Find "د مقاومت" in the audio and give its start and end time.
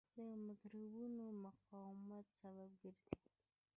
1.31-2.25